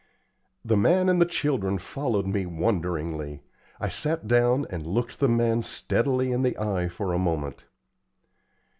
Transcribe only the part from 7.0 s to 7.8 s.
a moment.